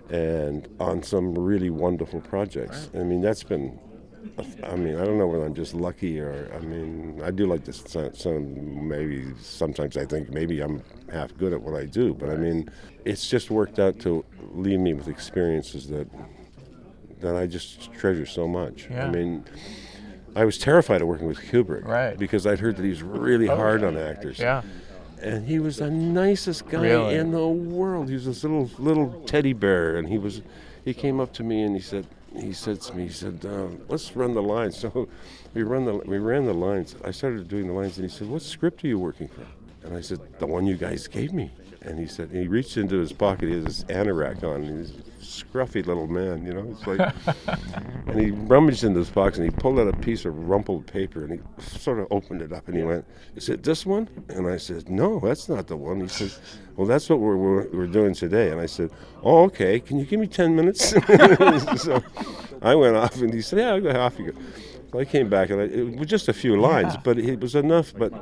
and 0.09 0.67
on 0.79 1.03
some 1.03 1.37
really 1.37 1.69
wonderful 1.69 2.21
projects. 2.21 2.89
Right. 2.93 3.01
I 3.01 3.03
mean, 3.03 3.21
that's 3.21 3.43
been. 3.43 3.79
I 4.63 4.75
mean, 4.75 4.95
I 4.95 5.05
don't 5.05 5.17
know 5.17 5.27
whether 5.27 5.45
I'm 5.45 5.53
just 5.53 5.73
lucky 5.73 6.19
or 6.19 6.49
I 6.55 6.59
mean, 6.59 7.21
I 7.23 7.31
do 7.31 7.45
like 7.45 7.63
to 7.65 7.73
some 7.73 8.87
maybe 8.87 9.33
sometimes 9.39 9.97
I 9.97 10.05
think 10.05 10.29
maybe 10.29 10.61
I'm 10.61 10.81
half 11.11 11.35
good 11.37 11.53
at 11.53 11.61
what 11.61 11.75
I 11.75 11.85
do, 11.85 12.13
but 12.13 12.29
I 12.29 12.35
mean, 12.35 12.69
it's 13.05 13.29
just 13.29 13.51
worked 13.51 13.79
out 13.79 13.99
to 13.99 14.25
leave 14.51 14.79
me 14.79 14.93
with 14.93 15.07
experiences 15.07 15.87
that 15.89 16.07
that 17.19 17.35
I 17.35 17.47
just 17.47 17.93
treasure 17.93 18.25
so 18.25 18.47
much. 18.47 18.87
Yeah. 18.89 19.05
I 19.05 19.09
mean, 19.09 19.45
I 20.35 20.45
was 20.45 20.57
terrified 20.57 21.01
of 21.01 21.07
working 21.07 21.27
with 21.27 21.39
Kubrick, 21.39 21.85
right? 21.85 22.17
Because 22.17 22.47
I'd 22.47 22.59
heard 22.59 22.77
that 22.77 22.85
he's 22.85 23.03
really 23.03 23.49
oh, 23.49 23.55
hard 23.55 23.83
on 23.83 23.97
actors. 23.97 24.39
Yeah. 24.39 24.61
And 25.21 25.47
he 25.47 25.59
was 25.59 25.77
the 25.77 25.89
nicest 25.89 26.67
guy 26.67 26.81
really? 26.81 27.15
in 27.15 27.31
the 27.31 27.47
world. 27.47 28.09
He 28.09 28.15
was 28.15 28.25
this 28.25 28.43
little 28.43 28.69
little 28.77 29.21
teddy 29.25 29.53
bear, 29.53 29.97
and 29.97 30.07
he 30.07 30.17
was. 30.17 30.41
He 30.83 30.93
came 30.93 31.21
up 31.21 31.31
to 31.35 31.43
me 31.43 31.61
and 31.61 31.73
he 31.73 31.81
said, 31.81 32.05
he 32.35 32.53
said 32.53 32.81
to 32.81 32.95
me, 32.95 33.03
he 33.03 33.13
said, 33.13 33.45
uh, 33.45 33.67
"Let's 33.87 34.15
run 34.15 34.33
the 34.33 34.41
lines." 34.41 34.77
So 34.93 35.07
we 35.53 35.63
run 35.63 35.85
the 35.85 35.95
we 35.95 36.17
ran 36.17 36.45
the 36.45 36.53
lines. 36.53 36.95
I 37.03 37.11
started 37.11 37.47
doing 37.47 37.67
the 37.67 37.73
lines, 37.73 37.97
and 37.97 38.09
he 38.09 38.15
said, 38.15 38.27
"What 38.27 38.41
script 38.41 38.83
are 38.83 38.87
you 38.87 38.99
working 38.99 39.27
from?" 39.27 39.45
And 39.83 39.95
I 39.95 40.01
said, 40.01 40.19
"The 40.39 40.47
one 40.47 40.65
you 40.65 40.75
guys 40.75 41.07
gave 41.07 41.33
me." 41.33 41.51
And 41.85 41.99
he 41.99 42.07
said, 42.07 42.29
he 42.31 42.47
reached 42.47 42.77
into 42.77 42.97
his 42.97 43.11
pocket. 43.11 43.49
He 43.49 43.55
has 43.55 43.65
this 43.65 43.83
anorak 43.85 44.43
on. 44.43 44.63
And 44.63 44.79
he's 44.79 44.93
scruffy 45.23 45.85
little 45.85 46.07
man, 46.07 46.45
you 46.45 46.53
know. 46.53 46.67
It's 46.71 46.85
like, 46.87 47.13
and 48.07 48.19
he 48.19 48.31
rummaged 48.31 48.83
in 48.83 48.93
this 48.93 49.09
box 49.09 49.37
and 49.37 49.49
he 49.49 49.51
pulled 49.51 49.79
out 49.79 49.87
a 49.87 49.97
piece 49.97 50.25
of 50.25 50.47
rumpled 50.47 50.87
paper 50.87 51.23
and 51.23 51.33
he 51.33 51.63
sort 51.77 51.99
of 51.99 52.07
opened 52.11 52.41
it 52.41 52.53
up 52.53 52.67
and 52.67 52.77
he 52.77 52.83
went, 52.83 53.05
"Is 53.35 53.49
it 53.49 53.63
this 53.63 53.85
one?" 53.85 54.09
And 54.29 54.47
I 54.47 54.57
said, 54.57 54.89
"No, 54.89 55.19
that's 55.19 55.49
not 55.49 55.67
the 55.67 55.77
one." 55.77 56.01
He 56.01 56.07
said, 56.07 56.31
"Well, 56.75 56.87
that's 56.87 57.09
what 57.09 57.19
we're, 57.19 57.37
we're, 57.37 57.67
we're 57.69 57.87
doing 57.87 58.13
today." 58.13 58.51
And 58.51 58.59
I 58.59 58.67
said, 58.67 58.91
"Oh, 59.23 59.43
okay. 59.43 59.79
Can 59.79 59.99
you 59.99 60.05
give 60.05 60.19
me 60.19 60.27
ten 60.27 60.55
minutes?" 60.55 60.89
so 61.81 62.03
I 62.61 62.75
went 62.75 62.95
off 62.95 63.15
and 63.21 63.33
he 63.33 63.41
said, 63.41 63.59
"Yeah, 63.59 63.69
I'll 63.73 63.81
go 63.81 63.89
off 63.99 64.19
you 64.19 64.31
go." 64.31 64.39
So 64.91 64.99
I 64.99 65.05
came 65.05 65.27
back 65.27 65.49
and 65.49 65.59
I, 65.59 65.63
it 65.63 65.97
was 65.97 66.07
just 66.07 66.27
a 66.29 66.33
few 66.33 66.59
lines, 66.61 66.93
yeah. 66.93 67.01
but 67.03 67.17
it 67.17 67.39
was 67.39 67.55
enough. 67.55 67.93
But 67.97 68.13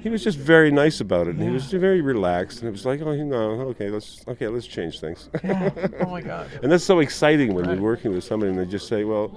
he 0.00 0.08
was 0.08 0.22
just 0.22 0.38
very 0.38 0.70
nice 0.70 1.00
about 1.00 1.26
it, 1.26 1.30
and 1.30 1.40
yeah. 1.40 1.46
he 1.46 1.52
was 1.52 1.70
very 1.72 2.00
relaxed, 2.00 2.60
and 2.60 2.68
it 2.68 2.72
was 2.72 2.86
like, 2.86 3.00
oh, 3.02 3.12
you 3.12 3.24
know, 3.24 3.60
okay, 3.72 3.90
let's 3.90 4.24
okay, 4.28 4.48
let's 4.48 4.66
change 4.66 5.00
things. 5.00 5.28
Yeah. 5.42 5.70
Oh 6.00 6.10
my 6.10 6.20
God. 6.32 6.48
and 6.62 6.70
that's 6.70 6.84
so 6.84 7.00
exciting 7.00 7.54
when 7.54 7.64
right. 7.64 7.74
you're 7.74 7.82
working 7.82 8.12
with 8.12 8.24
somebody 8.24 8.50
and 8.50 8.58
they 8.58 8.64
just 8.64 8.88
say, 8.88 9.04
well, 9.04 9.34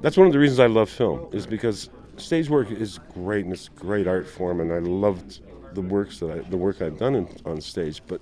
that's 0.00 0.16
one 0.16 0.26
of 0.26 0.32
the 0.32 0.38
reasons 0.38 0.60
I 0.60 0.66
love 0.66 0.90
film 0.90 1.28
is 1.32 1.46
because 1.46 1.90
stage 2.16 2.50
work 2.50 2.70
is 2.70 2.98
great 3.14 3.44
and 3.44 3.54
it's 3.54 3.68
a 3.68 3.80
great 3.80 4.06
art 4.06 4.26
form, 4.26 4.60
and 4.60 4.72
I 4.72 4.78
loved 4.78 5.40
the 5.74 5.82
works 5.82 6.18
that 6.20 6.30
I, 6.30 6.38
the 6.50 6.56
work 6.56 6.82
I've 6.82 6.98
done 6.98 7.14
in, 7.14 7.28
on 7.44 7.60
stage, 7.60 8.02
but 8.06 8.20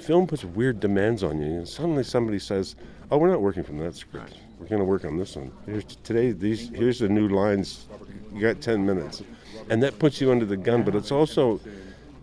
film 0.00 0.26
puts 0.26 0.44
weird 0.44 0.80
demands 0.80 1.22
on 1.22 1.40
you, 1.40 1.58
and 1.58 1.68
suddenly 1.68 2.04
somebody 2.04 2.38
says, 2.38 2.76
oh, 3.10 3.18
we're 3.18 3.30
not 3.30 3.42
working 3.42 3.62
from 3.62 3.78
that 3.78 3.94
script. 3.94 4.38
We're 4.58 4.66
going 4.66 4.80
to 4.80 4.84
work 4.84 5.04
on 5.04 5.16
this 5.16 5.36
one. 5.36 5.52
Here's 5.66 5.84
today. 5.84 6.32
These 6.32 6.70
here's 6.70 6.98
the 6.98 7.08
new 7.08 7.28
lines. 7.28 7.86
You 8.34 8.40
got 8.40 8.60
ten 8.60 8.84
minutes 8.84 9.22
and 9.70 9.82
that 9.82 9.98
puts 9.98 10.20
you 10.20 10.30
under 10.30 10.44
the 10.44 10.56
gun. 10.56 10.82
But 10.82 10.94
it's 10.94 11.12
also 11.12 11.60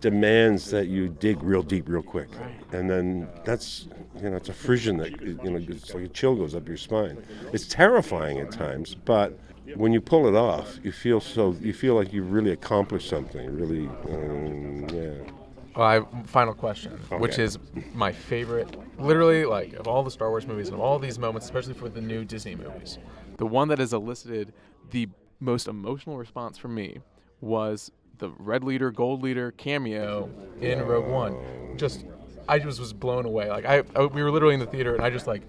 demands 0.00 0.70
that 0.70 0.88
you 0.88 1.08
dig 1.08 1.42
real 1.42 1.62
deep, 1.62 1.88
real 1.88 2.02
quick, 2.02 2.28
and 2.72 2.88
then 2.88 3.28
that's 3.44 3.88
you 4.22 4.30
know 4.30 4.36
it's 4.36 4.48
a 4.48 4.52
frisson 4.52 4.96
that 4.98 5.20
you 5.20 5.50
know 5.50 5.56
it's 5.56 5.94
like 5.94 6.04
a 6.04 6.08
chill 6.08 6.36
goes 6.36 6.54
up 6.54 6.68
your 6.68 6.76
spine. 6.76 7.22
It's 7.52 7.66
terrifying 7.66 8.38
at 8.38 8.50
times, 8.50 8.94
but 8.94 9.38
when 9.74 9.92
you 9.92 10.00
pull 10.00 10.28
it 10.28 10.34
off, 10.34 10.78
you 10.82 10.92
feel 10.92 11.20
so 11.20 11.56
you 11.60 11.72
feel 11.72 11.94
like 11.94 12.12
you 12.12 12.22
really 12.22 12.52
accomplished 12.52 13.08
something. 13.08 13.54
Really, 13.54 13.88
um, 14.12 14.88
yeah. 14.90 15.32
Well, 15.74 15.86
I 15.86 15.94
have 15.94 16.08
final 16.24 16.54
question, 16.54 16.98
okay. 17.06 17.18
which 17.18 17.38
is 17.38 17.58
my 17.92 18.10
favorite, 18.10 18.74
literally 18.98 19.44
like 19.44 19.74
of 19.74 19.86
all 19.86 20.02
the 20.02 20.10
Star 20.10 20.30
Wars 20.30 20.46
movies 20.46 20.68
and 20.68 20.74
of 20.74 20.80
all 20.80 20.98
these 20.98 21.18
moments, 21.18 21.46
especially 21.46 21.74
for 21.74 21.88
the 21.88 22.00
new 22.00 22.24
Disney 22.24 22.54
movies, 22.54 22.98
the 23.36 23.46
one 23.46 23.68
that 23.68 23.78
has 23.78 23.92
elicited 23.92 24.54
the 24.90 25.08
most 25.38 25.68
emotional 25.68 26.16
response 26.16 26.56
from 26.56 26.74
me 26.74 27.00
was 27.40 27.90
the 28.18 28.30
red 28.38 28.64
leader, 28.64 28.90
gold 28.90 29.22
leader 29.22 29.50
cameo 29.52 30.30
in 30.60 30.80
Rogue 30.82 31.06
One. 31.06 31.36
Just, 31.76 32.04
I 32.48 32.58
just 32.58 32.80
was 32.80 32.92
blown 32.92 33.26
away. 33.26 33.48
Like 33.48 33.64
I, 33.64 33.82
I 33.94 34.06
we 34.06 34.22
were 34.22 34.30
literally 34.30 34.54
in 34.54 34.60
the 34.60 34.66
theater, 34.66 34.94
and 34.94 35.04
I 35.04 35.10
just 35.10 35.26
like 35.26 35.42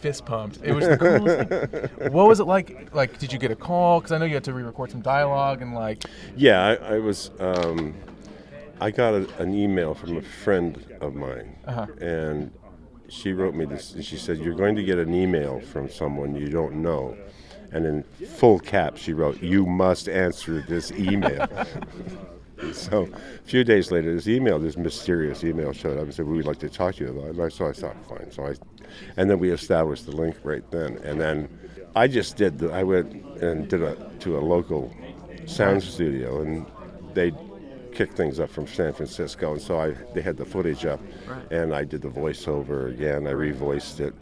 fist 0.00 0.24
pumped. 0.24 0.60
It 0.62 0.72
was 0.72 0.86
the 0.86 0.96
coolest 0.96 1.48
thing. 1.98 2.12
What 2.12 2.26
was 2.26 2.40
it 2.40 2.44
like? 2.44 2.94
Like, 2.94 3.18
did 3.18 3.32
you 3.32 3.38
get 3.38 3.50
a 3.50 3.56
call? 3.56 4.00
Because 4.00 4.12
I 4.12 4.18
know 4.18 4.24
you 4.24 4.34
had 4.34 4.44
to 4.44 4.52
re-record 4.52 4.90
some 4.90 5.02
dialogue 5.02 5.62
and 5.62 5.74
like. 5.74 6.04
Yeah, 6.36 6.62
I, 6.62 6.94
I 6.94 6.98
was. 6.98 7.30
Um, 7.38 7.94
I 8.80 8.90
got 8.90 9.12
a, 9.12 9.28
an 9.38 9.54
email 9.54 9.94
from 9.94 10.16
a 10.16 10.22
friend 10.22 10.82
of 11.02 11.14
mine, 11.14 11.54
uh-huh. 11.66 11.86
and 12.00 12.50
she 13.08 13.32
wrote 13.32 13.54
me 13.54 13.66
this. 13.66 13.94
And 13.94 14.04
she 14.04 14.16
said, 14.16 14.38
"You're 14.38 14.54
going 14.54 14.74
to 14.76 14.82
get 14.82 14.98
an 14.98 15.14
email 15.14 15.60
from 15.60 15.90
someone 15.90 16.34
you 16.34 16.48
don't 16.48 16.76
know." 16.76 17.16
And 17.72 17.86
in 17.86 18.02
full 18.26 18.58
caps 18.58 19.00
she 19.00 19.12
wrote, 19.12 19.42
"You 19.42 19.66
must 19.66 20.08
answer 20.08 20.64
this 20.68 20.90
email." 20.92 21.46
so 22.72 23.08
a 23.12 23.48
few 23.48 23.64
days 23.64 23.90
later, 23.90 24.14
this 24.14 24.28
email, 24.28 24.58
this 24.58 24.76
mysterious 24.76 25.44
email, 25.44 25.72
showed 25.72 25.96
up 25.96 26.04
and 26.04 26.14
said, 26.14 26.26
"We'd 26.26 26.46
like 26.46 26.58
to 26.60 26.68
talk 26.68 26.96
to 26.96 27.04
you 27.04 27.10
about 27.10 27.26
it." 27.26 27.30
And 27.30 27.42
I, 27.42 27.48
so 27.48 27.68
I 27.68 27.72
thought, 27.72 27.96
fine. 28.06 28.30
So 28.30 28.46
I, 28.46 28.54
and 29.16 29.30
then 29.30 29.38
we 29.38 29.50
established 29.50 30.06
the 30.06 30.12
link 30.12 30.36
right 30.42 30.68
then, 30.70 30.98
and 31.04 31.20
then 31.20 31.48
I 31.94 32.06
just 32.08 32.36
did. 32.36 32.58
The, 32.58 32.70
I 32.70 32.82
went 32.82 33.12
and 33.42 33.68
did 33.68 33.82
a 33.82 34.10
to 34.20 34.38
a 34.38 34.40
local 34.40 34.94
sound 35.46 35.82
studio, 35.82 36.42
and 36.42 36.66
they 37.14 37.32
kicked 37.92 38.16
things 38.16 38.38
up 38.38 38.50
from 38.50 38.66
San 38.66 38.92
Francisco, 38.92 39.52
and 39.52 39.60
so 39.60 39.80
I 39.80 39.90
they 40.14 40.22
had 40.22 40.36
the 40.36 40.44
footage 40.44 40.86
up, 40.86 41.00
right. 41.26 41.52
and 41.52 41.74
I 41.74 41.84
did 41.84 42.02
the 42.02 42.08
voiceover 42.08 42.90
again. 42.92 43.26
I 43.26 43.32
revoiced 43.32 44.00
it, 44.00 44.14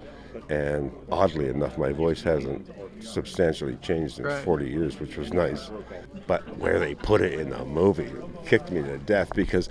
and 0.48 0.92
oddly 1.10 1.48
enough, 1.48 1.78
my 1.78 1.92
voice 1.92 2.22
hasn't 2.22 2.70
substantially 3.00 3.76
changed 3.76 4.18
in 4.18 4.24
right. 4.26 4.44
40 4.44 4.68
years, 4.68 5.00
which 5.00 5.16
was 5.16 5.32
nice. 5.32 5.70
But 6.26 6.58
where 6.58 6.78
they 6.78 6.94
put 6.94 7.20
it 7.20 7.38
in 7.38 7.50
the 7.50 7.64
movie 7.64 8.10
kicked 8.46 8.70
me 8.70 8.82
to 8.82 8.98
death 8.98 9.30
because 9.34 9.68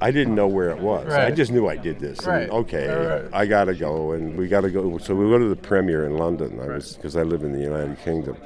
I 0.00 0.10
didn't 0.10 0.34
know 0.34 0.48
where 0.48 0.70
it 0.70 0.78
was. 0.78 1.06
Right. 1.06 1.26
I 1.26 1.30
just 1.30 1.52
knew 1.52 1.68
I 1.68 1.76
did 1.76 2.00
this. 2.00 2.24
Right. 2.26 2.50
okay, 2.50 3.28
I 3.32 3.46
gotta 3.46 3.74
go, 3.74 4.12
and 4.12 4.36
we 4.36 4.48
gotta 4.48 4.70
go. 4.70 4.98
So 4.98 5.14
we 5.14 5.28
go 5.28 5.38
to 5.38 5.48
the 5.48 5.56
premiere 5.56 6.04
in 6.06 6.16
London. 6.16 6.60
I 6.60 6.66
was 6.66 6.96
because 6.96 7.16
I 7.16 7.22
live 7.22 7.42
in 7.42 7.52
the 7.52 7.60
United 7.60 7.98
Kingdom, 8.00 8.36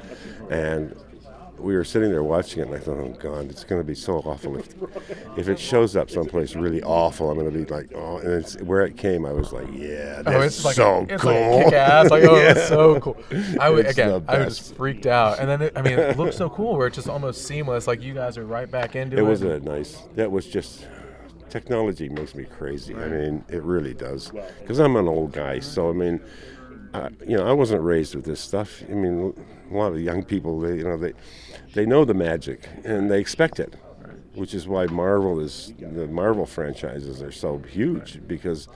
and 0.51 0.95
we 1.59 1.75
were 1.75 1.85
sitting 1.85 2.11
there 2.11 2.23
watching 2.23 2.61
it, 2.61 2.67
and 2.67 2.75
I 2.75 2.79
thought, 2.79 2.99
oh 2.99 3.17
God, 3.19 3.51
it's 3.51 3.65
going 3.65 3.81
to 3.81 3.85
be 3.85 3.95
so 3.95 4.19
awful 4.19 4.57
if, 4.57 4.69
if 5.37 5.49
it 5.49 5.59
shows 5.59 5.97
up 5.97 6.11
someplace 6.11 6.55
really 6.55 6.83
awful. 6.83 7.31
I'm 7.31 7.39
going 7.39 7.51
to 7.51 7.59
be 7.59 7.65
like, 7.65 7.91
oh, 7.95 8.19
and 8.19 8.31
it's 8.33 8.61
where 8.63 8.85
it 8.85 8.97
came. 8.97 9.25
I 9.25 9.33
was 9.33 9.53
like, 9.53 9.69
yeah, 9.73 10.17
oh, 10.19 10.23
that's 10.23 10.37
oh, 10.37 10.41
it's 10.41 10.65
like 10.65 10.75
so 10.77 10.95
a, 10.97 11.03
it's 11.15 11.23
cool. 11.23 11.57
Like 11.57 11.65
kick 11.65 11.73
ass. 11.75 12.11
Like, 12.11 12.25
oh, 12.25 12.37
yeah. 12.37 12.51
it's 12.51 12.69
so 12.69 13.01
cool. 13.01 13.17
I 13.61 13.71
would, 13.71 13.87
again, 13.87 14.25
I 14.29 14.45
was 14.45 14.59
freaked 14.59 15.07
out, 15.07 15.39
and 15.39 15.49
then 15.49 15.63
it, 15.63 15.73
I 15.77 15.83
mean, 15.83 15.99
it 15.99 16.19
looks 16.19 16.37
so 16.37 16.51
cool 16.51 16.77
where 16.77 16.87
it's 16.87 16.97
just 16.97 17.09
almost 17.09 17.47
seamless. 17.47 17.87
Like 17.87 18.03
you 18.03 18.15
guys 18.15 18.39
are 18.39 18.47
right 18.47 18.71
back 18.71 18.97
into 18.97 19.17
it. 19.17 19.21
It 19.21 19.23
was 19.23 19.43
a 19.43 19.61
nice. 19.61 20.03
That 20.15 20.31
was 20.31 20.47
just 20.47 20.87
technology 21.49 22.09
makes 22.09 22.35
me 22.35 22.45
crazy. 22.45 22.95
I 22.95 23.09
mean, 23.09 23.45
it 23.49 23.63
really 23.63 23.95
does. 23.95 24.31
Because 24.61 24.79
I'm 24.79 24.97
an 24.97 25.09
old 25.09 25.33
guy, 25.33 25.61
so 25.61 25.89
I 25.89 25.93
mean, 25.93 26.21
I, 26.93 27.09
you 27.27 27.37
know, 27.37 27.47
I 27.47 27.53
wasn't 27.53 27.83
raised 27.83 28.15
with 28.15 28.25
this 28.25 28.41
stuff. 28.41 28.83
I 28.89 28.95
mean, 28.95 29.35
a 29.71 29.75
lot 29.75 29.93
of 29.93 30.01
young 30.01 30.25
people, 30.25 30.61
they, 30.61 30.77
you 30.77 30.85
know, 30.85 30.97
they 30.97 31.13
they 31.77 31.87
know 31.87 32.07
the 32.07 32.15
magic 32.15 32.69
and 32.85 33.11
they 33.11 33.21
expect 33.21 33.61
it, 33.61 33.75
which 34.35 34.55
is 34.55 34.67
why 34.67 34.87
Marvel 34.87 35.39
is 35.39 35.75
the 35.79 36.09
Marvel 36.09 36.47
franchises 36.47 37.23
are 37.23 37.31
so 37.31 37.59
huge 37.59 38.21
because 38.27 38.67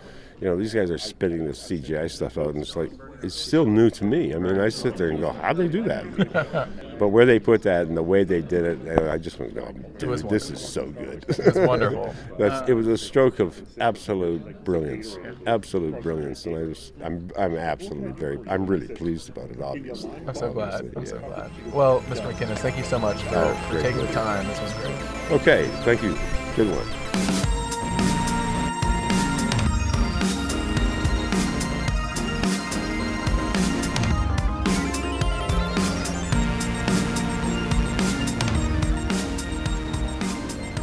you 0.40 0.48
know, 0.48 0.56
these 0.56 0.72
guys 0.72 0.90
are 0.90 0.98
spitting 0.98 1.44
this 1.44 1.62
CGI 1.70 2.10
stuff 2.10 2.38
out, 2.38 2.54
and 2.54 2.58
it's 2.58 2.74
like 2.74 2.90
it's 3.22 3.34
still 3.34 3.66
new 3.66 3.90
to 3.90 4.04
me. 4.04 4.34
I 4.34 4.38
mean, 4.38 4.58
I 4.58 4.70
sit 4.70 4.96
there 4.96 5.10
and 5.10 5.20
go, 5.20 5.32
"How'd 5.32 5.58
they 5.58 5.68
do 5.68 5.82
that?" 5.84 6.68
but 6.98 7.08
where 7.08 7.26
they 7.26 7.38
put 7.38 7.62
that 7.62 7.86
and 7.86 7.96
the 7.96 8.02
way 8.02 8.24
they 8.24 8.40
did 8.40 8.64
it, 8.64 9.08
I 9.10 9.18
just 9.18 9.38
went, 9.38 9.58
"Oh, 9.58 9.70
dude, 9.98 10.28
this 10.30 10.50
is 10.50 10.60
so 10.60 10.86
good." 10.86 11.26
It's 11.28 11.58
wonderful. 11.58 12.14
That's 12.38 12.68
it 12.68 12.72
was 12.72 12.88
a 12.88 12.94
uh, 12.94 12.96
stroke 12.96 13.38
of 13.38 13.60
absolute 13.78 14.64
brilliance, 14.64 15.18
absolute 15.46 16.02
brilliance, 16.02 16.46
and 16.46 16.56
I 16.56 16.62
was, 16.62 16.92
I'm, 17.04 17.30
I'm 17.38 17.56
absolutely 17.56 18.12
very, 18.12 18.38
I'm 18.48 18.66
really 18.66 18.88
pleased 18.88 19.28
about 19.28 19.50
it. 19.50 19.60
Obviously, 19.60 20.10
I'm 20.26 20.34
so 20.34 20.52
glad. 20.52 20.74
Obviously, 20.74 20.96
I'm 20.96 21.06
so 21.06 21.18
glad. 21.18 21.74
Well, 21.74 22.00
Mr. 22.02 22.32
MacInnes, 22.32 22.58
thank 22.58 22.78
you 22.78 22.84
so 22.84 22.98
much 22.98 23.20
for, 23.24 23.36
Oh, 23.36 23.54
for 23.70 23.82
taking 23.82 24.00
the 24.00 24.12
time. 24.12 24.46
This 24.48 24.60
was 24.60 24.72
great. 24.74 25.40
Okay, 25.40 25.66
thank 25.84 26.02
you. 26.02 26.16
Good 26.56 26.70
one. 26.74 27.59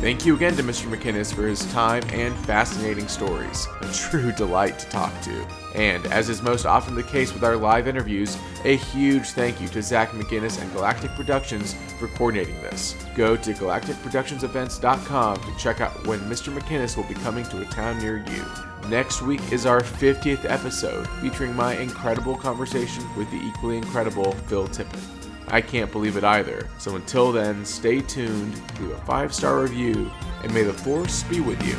Thank 0.07 0.25
you 0.25 0.37
again 0.37 0.55
to 0.55 0.63
Mr. 0.63 0.89
MacInnes 0.89 1.33
for 1.33 1.45
his 1.45 1.69
time 1.73 2.01
and 2.13 2.33
fascinating 2.45 3.09
stories. 3.09 3.67
A 3.81 3.91
true 3.91 4.31
delight 4.31 4.79
to 4.79 4.87
talk 4.87 5.11
to. 5.23 5.45
And 5.75 6.05
as 6.05 6.29
is 6.29 6.41
most 6.41 6.65
often 6.65 6.95
the 6.95 7.03
case 7.03 7.33
with 7.33 7.43
our 7.43 7.57
live 7.57 7.89
interviews, 7.89 8.37
a 8.63 8.77
huge 8.77 9.25
thank 9.31 9.59
you 9.59 9.67
to 9.67 9.81
Zach 9.81 10.11
McInnes 10.11 10.61
and 10.61 10.71
Galactic 10.71 11.11
Productions 11.15 11.75
for 11.99 12.07
coordinating 12.07 12.55
this. 12.61 12.95
Go 13.17 13.35
to 13.35 13.53
galacticproductionsevents.com 13.53 15.41
to 15.41 15.57
check 15.57 15.81
out 15.81 16.07
when 16.07 16.19
Mr. 16.21 16.57
MacInnes 16.57 16.95
will 16.95 17.03
be 17.03 17.15
coming 17.15 17.43
to 17.43 17.59
a 17.59 17.65
town 17.65 17.99
near 17.99 18.19
you. 18.19 18.45
Next 18.87 19.21
week 19.21 19.41
is 19.51 19.65
our 19.65 19.81
50th 19.81 20.49
episode, 20.49 21.05
featuring 21.19 21.53
my 21.53 21.75
incredible 21.75 22.37
conversation 22.37 23.03
with 23.17 23.29
the 23.29 23.45
equally 23.45 23.75
incredible 23.75 24.31
Phil 24.31 24.69
Tippett. 24.69 25.16
I 25.47 25.61
can't 25.61 25.91
believe 25.91 26.17
it 26.17 26.23
either. 26.23 26.67
So 26.77 26.95
until 26.95 27.31
then, 27.31 27.63
stay 27.63 28.01
tuned, 28.01 28.53
leave 28.79 28.91
a 28.91 28.97
five 29.05 29.33
star 29.33 29.61
review, 29.61 30.11
and 30.43 30.53
may 30.53 30.63
the 30.63 30.73
force 30.73 31.23
be 31.23 31.39
with 31.39 31.61
you. 31.65 31.75